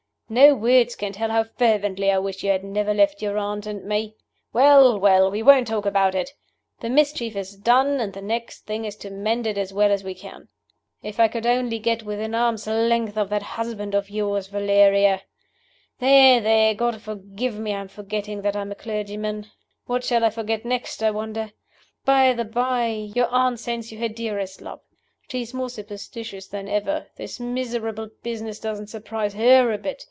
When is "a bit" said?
29.73-29.99